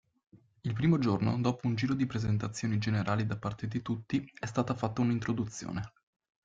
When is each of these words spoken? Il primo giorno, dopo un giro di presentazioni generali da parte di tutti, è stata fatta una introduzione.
Il 0.61 0.73
primo 0.73 0.97
giorno, 0.97 1.39
dopo 1.39 1.67
un 1.67 1.75
giro 1.75 1.93
di 1.93 2.07
presentazioni 2.07 2.79
generali 2.79 3.27
da 3.27 3.37
parte 3.37 3.67
di 3.67 3.83
tutti, 3.83 4.27
è 4.39 4.47
stata 4.47 4.73
fatta 4.73 5.01
una 5.01 5.11
introduzione. 5.11 5.93